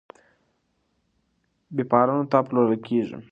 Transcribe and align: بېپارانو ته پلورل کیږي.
بېپارانو 1.75 2.25
ته 2.31 2.37
پلورل 2.47 2.73
کیږي. 2.85 3.17